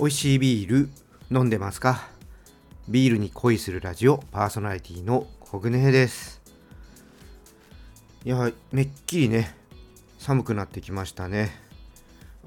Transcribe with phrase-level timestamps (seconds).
[0.00, 0.88] 美味しいビール
[1.30, 2.08] 飲んでますか？
[2.88, 6.40] ビールに恋するラジオパーソナリティのコグネです。
[8.24, 9.54] いやめっきりね
[10.18, 11.50] 寒くなってきましたね。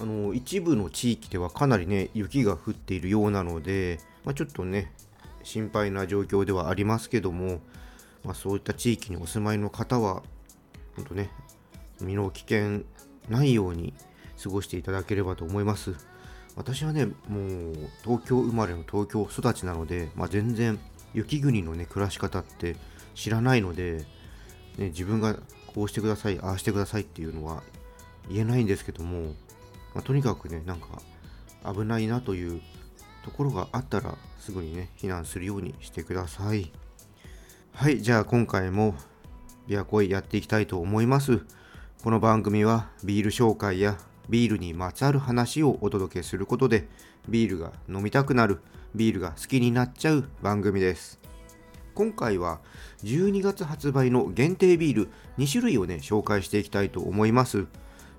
[0.01, 4.91] あの一部の地域ではかなりね雪が降っているようなので、まあ、ちょっとね
[5.43, 7.59] 心配な状況ではありますけども、
[8.23, 10.23] まあ、そういった地域にお住まいの方は
[10.95, 11.29] 本当ね
[12.01, 12.81] 身の危険
[13.29, 13.93] ないように
[14.41, 15.93] 過ごしていただければと思います。
[16.55, 17.15] 私はねもう
[18.03, 20.79] 東京生まれの東京育ちなので、まあ、全然
[21.13, 22.75] 雪国のね暮らし方って
[23.15, 24.05] 知らないので、
[24.77, 25.35] ね、自分が
[25.73, 27.63] こうしてくださいああしてくださいっていうのは
[28.29, 29.33] 言えないんですけども、
[29.93, 30.87] まあ、とにかくねなんか
[31.65, 32.61] 危ないなという
[33.23, 36.71] ところがあったらすぐにね避難するようにしてください。
[37.71, 38.95] はいじゃあ今回も
[39.67, 41.41] ビアコイやっていきたいと思います。
[42.03, 43.97] この番組はビール紹介や
[44.29, 46.87] ビールにまつわる話をお届けすることで
[47.27, 48.61] ビールが飲みたくなる
[48.95, 51.19] ビールが好きになっちゃう番組です。
[51.95, 52.59] 今回は
[53.03, 57.67] 12月発売の限定ビール2種類をね紹介していきたいと思います。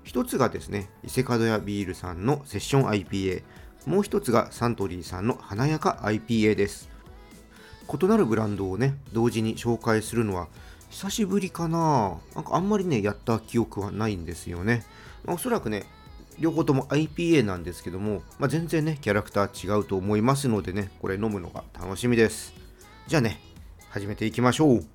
[0.03, 3.43] 一つがですね伊勢門屋ビールさんのセッション IPA
[3.85, 6.89] もう一つがサントリーさんの華やか IPA です。
[7.87, 10.47] 異なるブランドをね同時に紹介するのは
[10.89, 12.17] 久しぶりかな。
[12.35, 14.85] なんかあんまりねやった記憶はないんですよね。
[15.27, 15.85] おそらくね
[16.39, 22.53] 両方とも IPA なんですけども、まあ、全然ねキャラクター違うと思いますのでねこれ飲むのが楽しみです。
[23.07, 23.39] じゃあね
[23.89, 24.85] 始めていきましょう。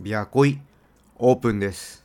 [0.00, 0.58] ビアコイ
[1.16, 2.04] オープンです。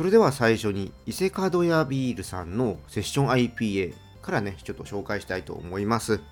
[0.00, 6.22] それでは最初に伊勢門屋ビールさんのセッション IPA からねちょっと紹介したいと思います。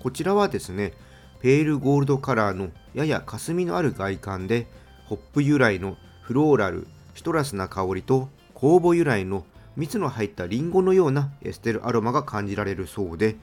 [0.00, 0.94] こちらはですね
[1.40, 4.66] ペールゴールドカラーのやや霞のある外観で
[5.06, 9.44] ホップ由来のフローラルシトラスな香りと酵母由来の
[9.76, 13.36] 蜜の入ったリンゴのようなエステルアロマが感じられるそうで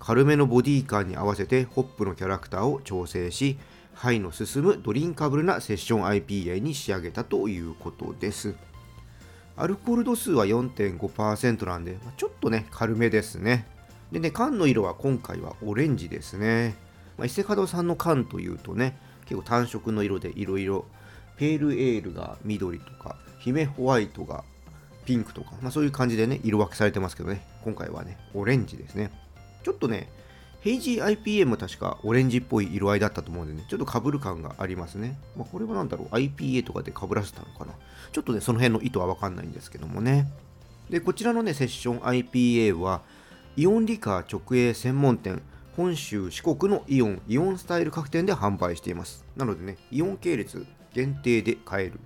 [0.00, 3.58] 軽めのボディ感に合わせてホップのキャラクターを調整し
[3.92, 8.54] 肺の進むドリンカブルなセッション IPA に仕上げたということです。
[9.56, 13.66] アルコール度数は4.5%なんで、ちょっとね、軽めですね。
[14.10, 16.74] でね、缶の色は今回はオレンジですね。
[17.16, 20.86] まあ、伊勢門さんの缶というとね、結構単色の色でいろいろ、
[21.36, 24.44] ペールエールが緑とか、姫ホワイトが
[25.04, 29.10] ピンクとか、まあ、そういう感じでね、色分けされてますけどね、今回はね、オレンジですね。
[29.62, 30.08] ちょっとね、
[30.64, 35.18] ヘイジー IPA も確かオレンジっぽい色合いだったと思うんでね、ちょっと被る感がありますね。
[35.36, 37.74] まあ、これは何だろう、IPA とかで被らせたのかな？
[38.12, 40.26] ちょっとね、その辺の意図はわかんないんですけどもね。
[40.88, 43.02] で、こちらのね、セッション IPA は、
[43.58, 45.42] イオンリカー直営専門店、
[45.76, 49.22] 本州四国のイオン、イオンスタイル各店で販売しています。
[49.36, 52.00] なのでね、イオン系列限定で買える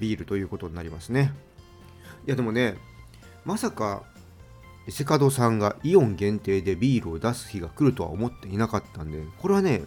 [0.00, 1.32] ビールということになりますね。
[2.26, 2.76] いや、でもね、
[3.44, 4.02] まさか、
[4.88, 9.82] 伊勢門さんがイオン限定でビールを出す日が来るとは思っていなかったんで、これはね、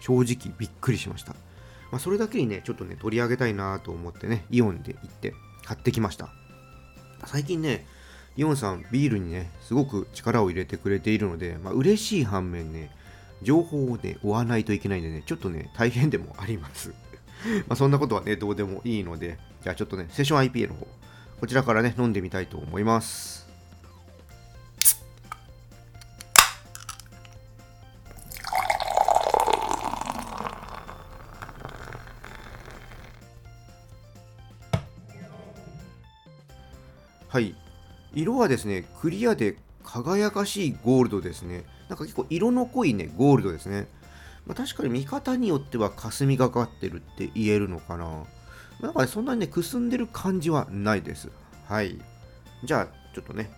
[0.00, 1.34] 正直びっくりしました。
[1.92, 6.30] まあ、それだけにね、ちょっとね、取り上げたいなと思ってね、イオンで行って買ってきました。
[7.26, 7.86] 最近ね、
[8.38, 12.90] イオンさん、ビールにね、すごく力を入れてくれているので、まあ、嬉しい反面ね、
[13.42, 16.94] 情報をね、追わないといけないんでね、ちょっとね、大変でもあります。
[17.68, 20.88] まあそんなことはね、どうでもいいので、じゃあちょっとね、セッション IPA の方、
[21.40, 23.45] こちらからね、飲んでみたいと思います。
[37.28, 37.54] はい。
[38.14, 41.64] 色はですね、クリアで輝かしいゴールドですね。
[41.88, 43.88] なんか結構色の濃いね、ゴールドですね。
[44.46, 48.04] まあ、確かに見方によっては霞がかってるって言えるのかな。
[48.04, 48.26] ま
[48.80, 51.30] あなんかね、そんなにね、くすんでる感じはないです。
[51.66, 51.98] はい。
[52.64, 53.50] じゃあ、ちょっとね、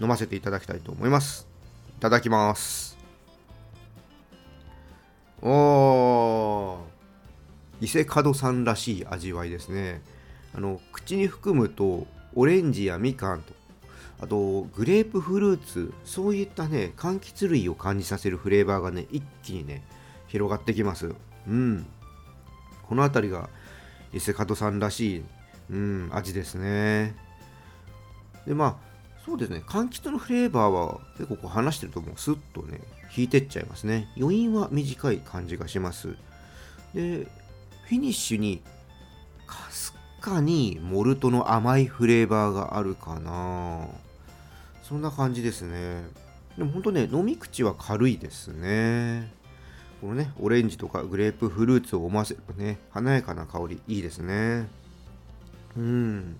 [0.00, 1.46] 飲ませていただきたいと思います。
[1.96, 2.98] いただきます。
[5.40, 6.94] おー。
[7.80, 10.02] 伊勢門さんらしい味わいですね。
[10.54, 13.52] あの、口に含むと、オレンジやみかんと、
[14.20, 19.84] あとグレープフルーツ、そういったね、柑橘類を感じさせるフレーバーがね、一気にね、
[20.28, 21.14] 広がってきます。
[21.46, 21.86] うん。
[22.88, 23.48] この辺りが
[24.12, 25.24] 伊勢門さんらしい、
[25.70, 27.14] うん、味ですね。
[28.46, 28.76] で、まあ、
[29.24, 32.80] そうですね、柑橘のフレーバーは結構こう話してるともうスッとね、
[33.16, 34.08] 引いてっちゃいますね。
[34.18, 36.08] 余韻は短い感じがします。
[36.94, 37.26] で、
[37.88, 38.62] フィニッシュに
[39.46, 39.93] かす
[40.24, 43.86] かにモルトの甘いフレーバーがあるかな
[44.82, 46.02] そんな感じですね
[46.56, 49.30] でも本当ね飲み口は軽いですね
[50.00, 54.66] このねオレンジとかグレープフルーツを思わせるとね華やかな香りいいですね
[55.76, 56.38] うん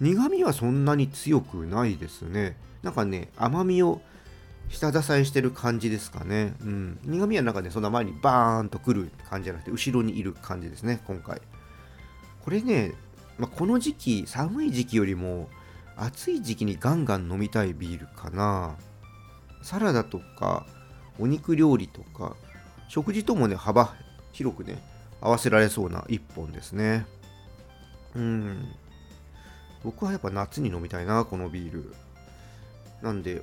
[0.00, 4.00] 苦味はそんなに強くないですねなんかね甘みを
[4.70, 6.54] 下支えしてる感じですかね。
[6.60, 6.98] うん。
[7.02, 11.40] 苦味はなんかね、そんな前にバーンと来る感じじゃなくて、後ろにいる感じですね、今回。
[12.48, 12.94] これね、
[13.36, 15.50] まあ、この時期、寒い時期よりも、
[15.98, 18.74] 暑い時期にガンガン飲みたいビールかな。
[19.60, 20.64] サラダとか、
[21.18, 22.36] お肉料理とか、
[22.88, 23.94] 食事ともね、幅
[24.32, 24.82] 広くね、
[25.20, 27.04] 合わせられそうな一本ですね。
[28.14, 28.64] うん。
[29.84, 31.94] 僕はやっぱ夏に飲みたいな、このビール。
[33.02, 33.42] なんで、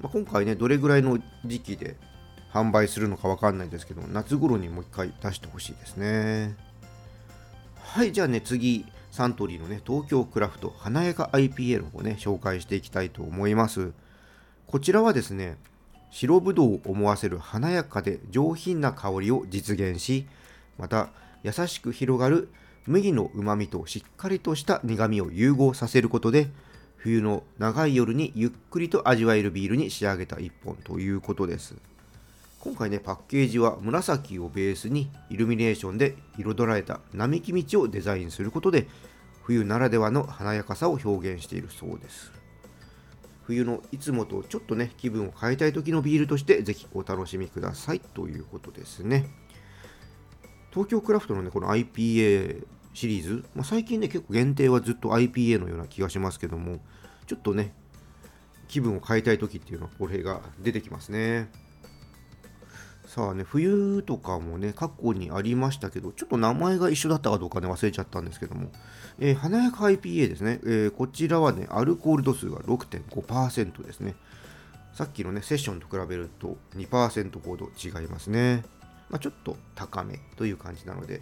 [0.00, 1.96] まあ、今回ね、どれぐらいの時期で
[2.50, 6.56] 販売するのかわかんないですけど、夏頃にもう一回出してほしいですね。
[7.90, 13.92] はい、じゃあね、次、サントリーのね、東京クラフト華やか IPA の方ね、紹介していきたいと思います。
[14.66, 15.56] こちらはですね、
[16.10, 20.28] 白ぶどうを思わせる華やかで上品な香りを実現し、
[20.76, 21.08] また
[21.42, 22.50] 優しく広がる
[22.86, 26.50] 麦のうまみとしっかりとした苦みを融合させることで、
[26.96, 31.74] 冬の長い夜にゆっくりと味わえるビールに仕上げた一本ということです。
[32.60, 38.88] 今回ね、パッケージは紫をベースにイルミネーションで彩られた並木道をデザインすることで、
[39.44, 42.32] 冬ならではの華やかさを表現しているそうです。
[43.44, 49.30] 冬のいつもとちょっとね、気分を変えたい時のビールとして、ぜひお楽しみくださいということですね。
[50.72, 56.80] 東京クラフトのね、この IPA シリーズ、まあ、最近ね、結構限定はずっと IPA のような気がしますけども、
[57.28, 57.72] ちょっとね、
[58.66, 61.48] 気分を変えたい時っていうのはこれが出てきますね。
[63.18, 68.70] さあね、冬とかもね、過去にありましたけど、ちょっと名前が一緒だったかどうかね、忘れちゃったんですけども、
[69.18, 74.14] えー、華やか IPA ですね、えー、こちらはね、アルコール度数が6.5%ですね。
[74.92, 78.62] さっきのね、セッションと比べると2%ほど違いますね。
[79.10, 81.20] まあ、ちょっと高めという感じなので、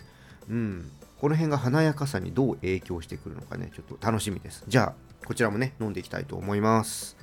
[0.51, 4.65] うん、この辺が華やかさにどう影響してくるのかね、ちょっと楽しみです。
[4.69, 7.16] じゃあ、こちらもね、飲んでいきたいと思います。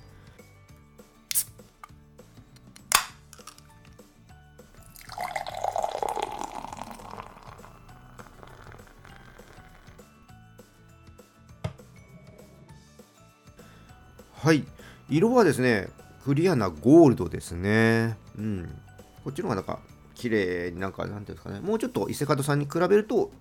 [14.44, 14.66] はい。
[15.10, 15.88] 色はですね、
[16.26, 18.18] クリアなゴールドですね。
[18.38, 18.78] うん。
[19.24, 19.80] こっちの方がなんか、
[20.16, 23.32] 綺麗になんか、なんていうんですかね、もうちょっと伊勢門さんに比べると、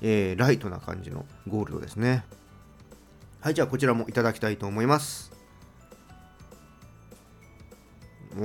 [0.00, 2.24] えー、ライトな感じのゴールドですね。
[3.40, 5.30] はい、じゃあこちらもいただきたいと思います。
[8.36, 8.42] おー。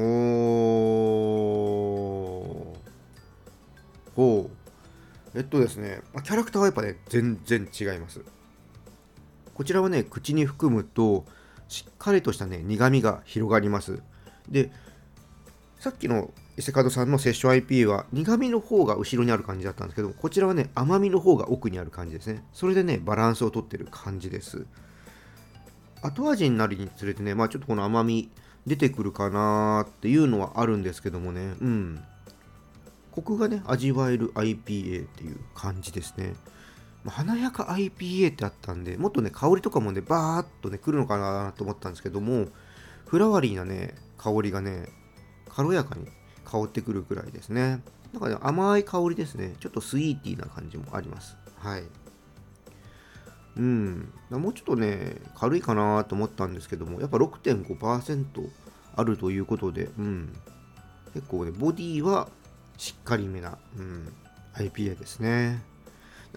[4.15, 4.51] ほ
[5.33, 5.38] う。
[5.39, 8.21] えっとですね、キャラクターはやっぱね、全然違います。
[9.56, 11.25] こちらはね、口に含むと、
[11.68, 14.01] しっかりとしたね、苦味が広がります。
[14.50, 14.71] で、
[15.80, 22.44] さっきの伊勢門さんのセッション IP は苦味の方が後ろにある感じだったんですけどこちらはね甘みの方が奥にある感じですね。
[22.54, 24.65] それでねバランスをとってる感じです。
[26.01, 28.30] 後味になるにつれてねまあちょっとこの甘み
[28.67, 31.55] 出てくるかなっていうのはあるんですけどもね。
[31.60, 32.03] うん。
[33.12, 36.34] コクがね味わえる IPA っていう感じですね、
[37.05, 42.48] 華やか IPA ってあったんでもっとね香りとかもねバーっとね来るのかなと思ったんですけども
[43.07, 44.88] フラワリーなね香りがね
[45.50, 46.07] 軽やかに
[46.45, 47.81] 香ってくるくらいですね。
[48.13, 49.55] なんかね、甘い香りですね。
[49.60, 51.36] ちょっとスイーティーな感じもあります。
[51.57, 51.83] はい。
[53.57, 54.13] うん。
[54.29, 58.50] もうちょっとね、軽いかなと思ったんですけども、やっぱ6.5%
[58.95, 60.33] あるということで、うん。
[61.13, 62.29] 結構ね、ボディは
[62.77, 64.13] しっかりめな、うん、
[64.55, 65.62] IPA ですね。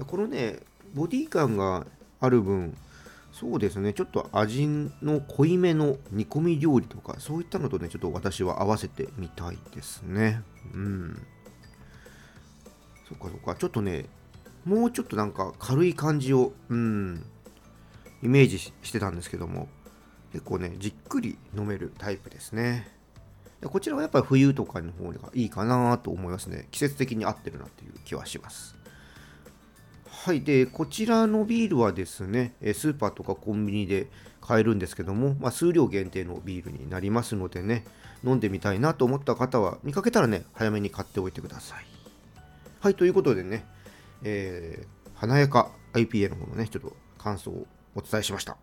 [0.04, 0.60] このね、
[0.94, 1.86] ボディ感が
[2.20, 2.76] ある分、
[3.32, 10.42] そうですね、ちょっと味の濃いめの煮込み料理とか、そういったのとね、ちょっと私は合わせてみたいですね。
[10.72, 11.26] うん。
[13.08, 14.06] そっかそっか、ちょっとね、
[14.64, 17.24] もうちょっとなんか軽い感じを、うん、
[18.22, 19.68] イメージしてたんですけども、
[20.32, 22.90] 結構ね、じっくり飲めるタイプですね。
[23.62, 26.68] こちらはやっぱり冬とかの方がいいかなと思いますね。
[26.70, 28.76] 季節的に合ってるなという気はします。
[30.26, 34.08] はい、でこちらのビールはですね、スーパーとかコンビニで
[34.40, 37.84] 買えるんですけども、まあ、数量限定のビールになりますのでね、
[38.24, 41.86] 飲んでみたいなと思った方は、見かけたらね、早めに買っておいてください。
[42.80, 43.64] はい、ということでね、
[44.24, 47.64] えー、華やか IPA の方のね、ちょっと感想を
[47.94, 48.56] お伝えしました。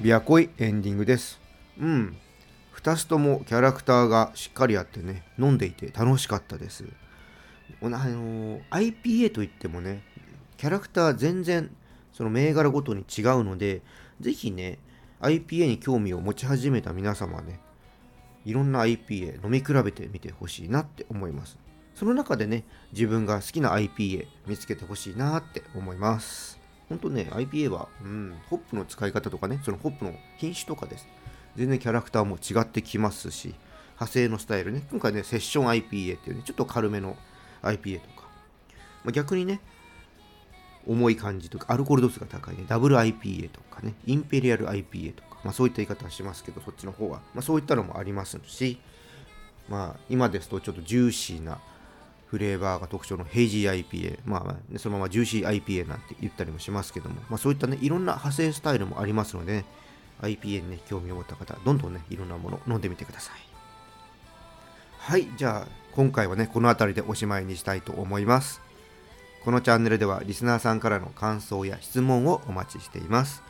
[0.00, 1.40] ビアコイエンディングです。
[1.78, 2.16] うん。
[2.82, 6.84] 2つともキャラクターがしっかりあってね飲んでいて楽しかったです
[7.82, 10.02] あの IPA といってもね
[10.56, 11.70] キャラクター全然
[12.12, 13.82] その銘柄ごとに違うので
[14.20, 14.78] ぜひね
[15.20, 17.60] IPA に興味を持ち始めた皆様はね
[18.46, 21.58] いろんな IPA 飲み比べてみてほしいなって思います
[21.94, 26.59] その中でね自分が好きな IPA 見つけてほしいなって思います
[26.90, 31.08] ほんとね IPA は、うん、ホップの使い方とかねそのホップの品種とかです。
[31.56, 33.54] 全然キャラクターも違ってきますし
[33.94, 34.82] 派生のスタイルね。
[34.90, 37.16] 今回ねセッション IPA っていうねちょっと軽めの
[37.62, 38.28] IPA とか、
[39.04, 39.60] まあ、逆にね
[40.86, 48.80] 重い感じとかアルコール度数が高いねダブル IPA とかねインペリアル IPA とか、まあ、そういった言い方はしますけどそっちの方は、まあ、そういったのもありますし
[49.68, 51.60] まあ今ですとちょっとジューシーな
[52.30, 59.64] フレーバーが特徴のヘイジー IPA、まあ、そのままジューシー IPA なんて言ったりもしますけども、まあ、そういったね、いろんな派生スタイルもありますので、ね、
[60.22, 63.34] IPA にね、興味を持った方、どんどんね、いろんなもの飲んでみてください。
[65.00, 68.60] はい、じゃあ、今回はね、この辺りでおしまいにしたいと思います。
[69.44, 73.42] このチャンネルでは、リスナーさんからの感想や質問をお待ちしています。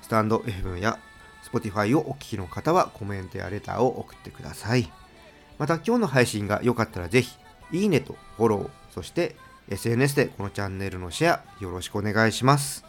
[0.00, 0.98] スタンド FM や
[1.52, 4.90] Spotify をお聞きの方は、コメントやレターを送ってください。
[5.58, 7.36] また、今日の配信が良かったらぜひ、
[7.72, 9.36] いいねとフォロー、そして
[9.68, 12.84] SNS でこのチャンネルのシェアよろしくお願いします。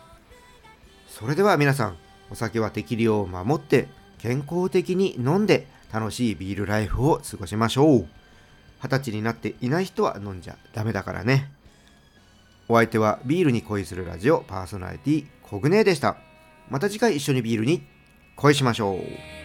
[1.08, 1.98] それでは皆さん、
[2.30, 8.08] お酒は適量を守って健康的に飲んで楽しいビールライフを過ごしましょう。
[8.82, 11.50] 二十歳になっていない人は飲んじゃダメだからね。
[12.68, 16.18] お相手はビールに恋するラジオパーソナリティコグネでした。
[16.70, 17.88] また次回一緒にビールに
[18.36, 19.45] 恋しましょう。